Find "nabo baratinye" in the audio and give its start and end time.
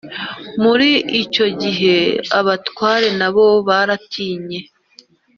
3.19-4.59